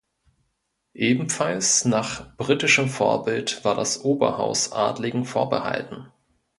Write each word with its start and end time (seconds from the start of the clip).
Ebenfalls 0.95 1.85
nach 1.85 2.35
britischem 2.35 2.89
Vorbild 2.89 3.63
war 3.63 3.75
das 3.75 4.03
Oberhaus 4.03 4.71
Adligen 4.71 5.25
vorbehalten. 5.25 6.07